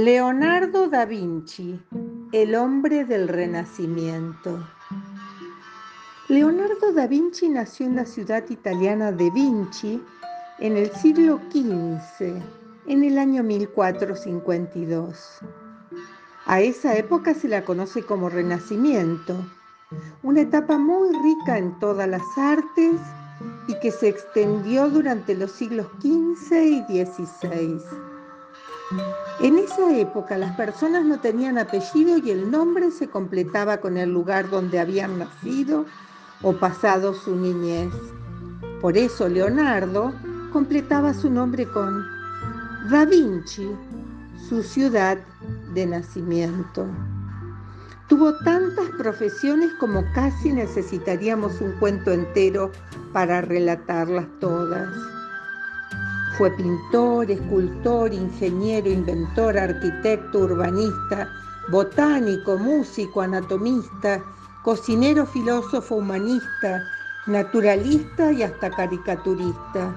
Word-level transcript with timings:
Leonardo 0.00 0.88
da 0.88 1.04
Vinci, 1.04 1.78
el 2.32 2.54
hombre 2.54 3.04
del 3.04 3.28
Renacimiento. 3.28 4.66
Leonardo 6.28 6.90
da 6.94 7.06
Vinci 7.06 7.50
nació 7.50 7.84
en 7.84 7.96
la 7.96 8.06
ciudad 8.06 8.48
italiana 8.48 9.12
de 9.12 9.30
Vinci 9.30 10.02
en 10.58 10.78
el 10.78 10.90
siglo 10.92 11.38
XV, 11.52 12.40
en 12.86 13.04
el 13.04 13.18
año 13.18 13.42
1452. 13.42 15.40
A 16.46 16.60
esa 16.62 16.96
época 16.96 17.34
se 17.34 17.48
la 17.48 17.62
conoce 17.62 18.02
como 18.02 18.30
Renacimiento, 18.30 19.36
una 20.22 20.40
etapa 20.40 20.78
muy 20.78 21.10
rica 21.22 21.58
en 21.58 21.78
todas 21.78 22.08
las 22.08 22.22
artes 22.38 22.98
y 23.68 23.78
que 23.80 23.90
se 23.90 24.08
extendió 24.08 24.88
durante 24.88 25.34
los 25.34 25.52
siglos 25.52 25.88
XV 26.00 26.54
y 26.88 27.04
XVI. 27.04 28.09
En 29.40 29.56
esa 29.58 29.96
época 29.96 30.36
las 30.36 30.56
personas 30.56 31.04
no 31.04 31.20
tenían 31.20 31.58
apellido 31.58 32.18
y 32.18 32.30
el 32.30 32.50
nombre 32.50 32.90
se 32.90 33.08
completaba 33.08 33.78
con 33.78 33.96
el 33.96 34.12
lugar 34.12 34.50
donde 34.50 34.80
habían 34.80 35.18
nacido 35.18 35.86
o 36.42 36.52
pasado 36.52 37.14
su 37.14 37.36
niñez. 37.36 37.92
Por 38.80 38.96
eso 38.96 39.28
Leonardo 39.28 40.12
completaba 40.52 41.14
su 41.14 41.30
nombre 41.30 41.66
con 41.66 42.04
Da 42.90 43.04
Vinci, 43.04 43.70
su 44.48 44.62
ciudad 44.62 45.18
de 45.74 45.86
nacimiento. 45.86 46.86
Tuvo 48.08 48.34
tantas 48.38 48.88
profesiones 48.98 49.70
como 49.78 50.02
casi 50.14 50.52
necesitaríamos 50.52 51.60
un 51.60 51.72
cuento 51.78 52.10
entero 52.10 52.72
para 53.12 53.40
relatarlas 53.40 54.26
todas. 54.40 54.88
Fue 56.40 56.50
pintor, 56.52 57.30
escultor, 57.30 58.14
ingeniero, 58.14 58.88
inventor, 58.88 59.58
arquitecto, 59.58 60.38
urbanista, 60.38 61.28
botánico, 61.68 62.56
músico, 62.56 63.20
anatomista, 63.20 64.24
cocinero, 64.64 65.26
filósofo, 65.26 65.96
humanista, 65.96 66.82
naturalista 67.26 68.32
y 68.32 68.42
hasta 68.42 68.70
caricaturista. 68.70 69.94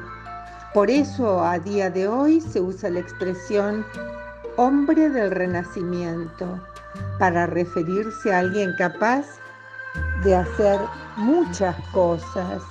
Por 0.73 0.89
eso 0.89 1.41
a 1.41 1.59
día 1.59 1.89
de 1.89 2.09
hoy 2.09 2.41
se 2.41 2.59
usa 2.59 2.89
la 2.89 2.99
expresión 2.99 3.85
hombre 4.57 5.09
del 5.09 5.31
renacimiento 5.31 6.59
para 7.19 7.45
referirse 7.45 8.33
a 8.33 8.39
alguien 8.39 8.73
capaz 8.77 9.25
de 10.25 10.35
hacer 10.35 10.77
muchas 11.15 11.77
cosas. 11.93 12.61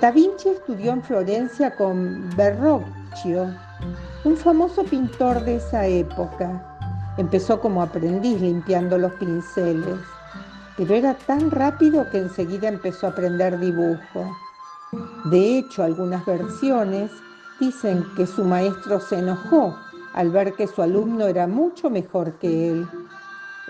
Da 0.00 0.10
Vinci 0.10 0.48
estudió 0.48 0.92
en 0.92 1.02
Florencia 1.02 1.76
con 1.76 2.34
Verrocchio, 2.34 3.54
un 4.24 4.34
famoso 4.34 4.82
pintor 4.82 5.44
de 5.44 5.56
esa 5.56 5.86
época. 5.86 6.78
Empezó 7.18 7.60
como 7.60 7.82
aprendiz 7.82 8.40
limpiando 8.40 8.96
los 8.96 9.12
pinceles, 9.16 9.98
pero 10.78 10.94
era 10.94 11.12
tan 11.12 11.50
rápido 11.50 12.08
que 12.08 12.16
enseguida 12.16 12.68
empezó 12.68 13.08
a 13.08 13.10
aprender 13.10 13.58
dibujo. 13.60 14.34
De 15.26 15.58
hecho, 15.58 15.82
algunas 15.82 16.24
versiones 16.24 17.10
dicen 17.60 18.02
que 18.16 18.26
su 18.26 18.42
maestro 18.42 19.00
se 19.00 19.18
enojó 19.18 19.76
al 20.14 20.30
ver 20.30 20.54
que 20.54 20.66
su 20.66 20.80
alumno 20.80 21.26
era 21.26 21.46
mucho 21.46 21.90
mejor 21.90 22.32
que 22.38 22.70
él. 22.70 22.88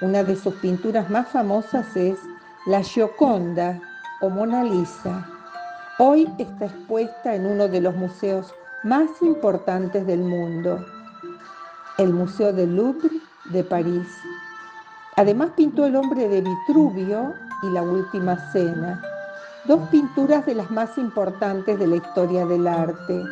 Una 0.00 0.22
de 0.22 0.37
sus 0.37 0.55
pinturas 0.55 1.11
más 1.11 1.27
famosas 1.27 1.97
es 1.97 2.20
La 2.67 2.84
Gioconda 2.84 3.81
o 4.20 4.31
Mona 4.31 4.62
Lisa 4.62 5.27
Hoy 6.03 6.27
está 6.39 6.65
expuesta 6.65 7.34
en 7.34 7.45
uno 7.45 7.69
de 7.69 7.79
los 7.79 7.95
museos 7.95 8.55
más 8.84 9.11
importantes 9.20 10.06
del 10.06 10.20
mundo, 10.20 10.83
el 11.99 12.15
Museo 12.15 12.55
del 12.55 12.75
Louvre 12.75 13.11
de 13.50 13.62
París. 13.62 14.09
Además 15.16 15.50
pintó 15.55 15.84
El 15.84 15.97
hombre 15.97 16.27
de 16.27 16.41
Vitruvio 16.41 17.34
y 17.62 17.69
La 17.72 17.83
Última 17.83 18.50
Cena, 18.50 19.03
dos 19.66 19.87
pinturas 19.91 20.47
de 20.47 20.55
las 20.55 20.71
más 20.71 20.97
importantes 20.97 21.78
de 21.78 21.87
la 21.87 21.97
historia 21.97 22.47
del 22.47 22.66
arte. 22.66 23.22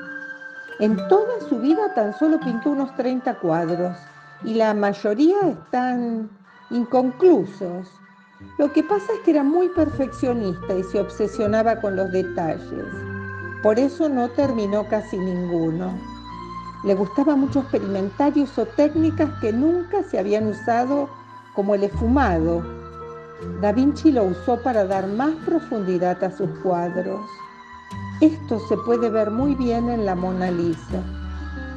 En 0.78 0.95
toda 1.09 1.41
su 1.49 1.59
vida 1.61 1.95
tan 1.95 2.12
solo 2.19 2.39
pintó 2.39 2.73
unos 2.73 2.95
30 2.97 3.33
cuadros 3.37 3.97
y 4.45 4.53
la 4.53 4.75
mayoría 4.75 5.39
están 5.41 6.28
inconclusos. 6.69 7.89
Lo 8.56 8.72
que 8.72 8.82
pasa 8.82 9.12
es 9.15 9.21
que 9.21 9.32
era 9.32 9.43
muy 9.43 9.69
perfeccionista 9.69 10.75
y 10.75 10.84
se 10.84 11.00
obsesionaba 11.00 11.81
con 11.81 11.97
los 11.97 12.10
detalles. 12.12 12.87
Por 13.62 13.78
eso 13.78 14.09
no 14.09 14.28
terminó 14.31 14.88
casi 14.88 15.19
ninguno. 15.19 15.99
Le 16.84 16.94
gustaba 16.94 17.34
mucho 17.34 17.60
experimentar 17.60 18.37
y 18.37 18.44
usó 18.44 18.66
técnicas 18.66 19.31
que 19.41 19.53
nunca 19.53 20.04
se 20.04 20.19
habían 20.19 20.47
usado 20.47 21.09
como 21.54 21.75
el 21.75 21.82
esfumado. 21.82 22.62
Da 23.60 23.72
Vinci 23.72 24.12
lo 24.12 24.25
usó 24.25 24.62
para 24.62 24.84
dar 24.84 25.09
más 25.09 25.34
profundidad 25.44 26.22
a 26.22 26.31
sus 26.31 26.50
cuadros. 26.62 27.21
Esto 28.21 28.60
se 28.69 28.77
puede 28.78 29.10
ver 29.10 29.32
muy 29.32 29.56
bien 29.56 29.88
en 29.88 30.06
la 30.06 30.15
Mona 30.15 30.53
Lisa. 30.53 31.03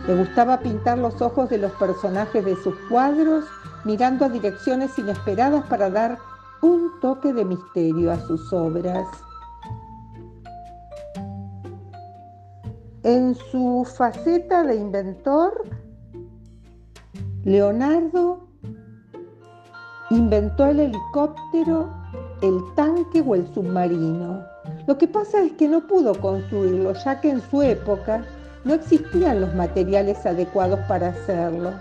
Le 0.07 0.16
gustaba 0.16 0.59
pintar 0.59 1.00
los 1.00 1.21
ojos 1.21 1.50
de 1.50 1.57
los 1.57 1.71
personajes 1.73 2.45
de 2.45 2.55
sus 2.57 2.75
cuadros 2.89 3.45
mirando 3.83 4.25
a 4.25 4.29
direcciones 4.29 4.97
inesperadas 5.00 5.63
para 5.66 5.89
dar 5.89 6.19
un 6.61 6.99
toque 7.01 7.33
de 7.33 7.45
misterio 7.45 8.11
a 8.11 8.19
sus 8.19 8.51
obras. 8.53 9.07
En 13.03 13.33
su 13.33 13.88
faceta 13.97 14.63
de 14.63 14.75
inventor, 14.75 15.63
Leonardo 17.44 18.47
inventó 20.11 20.66
el 20.67 20.81
helicóptero, 20.81 21.89
el 22.41 22.59
tanque 22.75 23.23
o 23.25 23.33
el 23.33 23.51
submarino. 23.53 24.44
Lo 24.85 24.97
que 24.97 25.07
pasa 25.07 25.41
es 25.41 25.53
que 25.53 25.67
no 25.67 25.88
pudo 25.88 26.13
construirlo, 26.19 26.94
ya 26.94 27.19
que 27.19 27.31
en 27.31 27.41
su 27.50 27.63
época 27.63 28.23
no 28.63 28.75
existían 28.75 29.41
los 29.41 29.55
materiales 29.55 30.23
adecuados 30.25 30.79
para 30.88 31.07
hacerlo. 31.07 31.71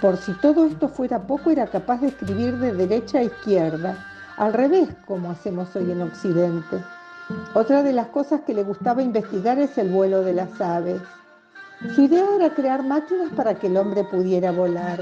Por 0.00 0.16
si 0.18 0.32
todo 0.34 0.66
esto 0.66 0.88
fuera 0.88 1.26
poco, 1.26 1.50
era 1.50 1.66
capaz 1.66 2.00
de 2.00 2.08
escribir 2.08 2.58
de 2.58 2.74
derecha 2.74 3.18
a 3.18 3.24
izquierda, 3.24 3.96
al 4.36 4.52
revés 4.52 4.88
como 5.06 5.30
hacemos 5.30 5.74
hoy 5.74 5.90
en 5.90 6.02
Occidente. 6.02 6.82
Otra 7.54 7.82
de 7.82 7.92
las 7.92 8.08
cosas 8.08 8.42
que 8.46 8.54
le 8.54 8.62
gustaba 8.62 9.02
investigar 9.02 9.58
es 9.58 9.76
el 9.78 9.88
vuelo 9.88 10.22
de 10.22 10.34
las 10.34 10.60
aves. 10.60 11.00
Su 11.94 12.02
idea 12.02 12.26
era 12.36 12.54
crear 12.54 12.82
máquinas 12.82 13.30
para 13.34 13.54
que 13.54 13.66
el 13.68 13.76
hombre 13.76 14.04
pudiera 14.04 14.52
volar. 14.52 15.00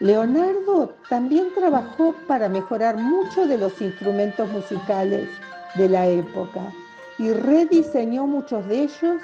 Leonardo 0.00 0.94
también 1.08 1.48
trabajó 1.54 2.14
para 2.28 2.48
mejorar 2.48 2.96
muchos 2.98 3.48
de 3.48 3.58
los 3.58 3.80
instrumentos 3.80 4.48
musicales 4.52 5.28
de 5.74 5.88
la 5.88 6.06
época 6.06 6.60
y 7.18 7.32
rediseñó 7.32 8.26
muchos 8.26 8.66
de 8.68 8.82
ellos 8.82 9.20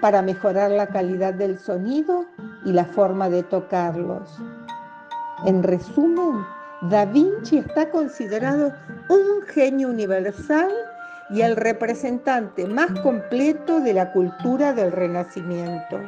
para 0.00 0.22
mejorar 0.22 0.70
la 0.70 0.86
calidad 0.86 1.34
del 1.34 1.58
sonido 1.58 2.26
y 2.64 2.72
la 2.72 2.84
forma 2.84 3.28
de 3.28 3.42
tocarlos. 3.42 4.40
En 5.46 5.62
resumen, 5.62 6.44
Da 6.82 7.04
Vinci 7.06 7.58
está 7.58 7.90
considerado 7.90 8.72
un 9.08 9.42
genio 9.46 9.88
universal 9.88 10.70
y 11.30 11.40
el 11.40 11.56
representante 11.56 12.66
más 12.66 12.90
completo 13.00 13.80
de 13.80 13.94
la 13.94 14.12
cultura 14.12 14.72
del 14.72 14.92
Renacimiento. 14.92 15.98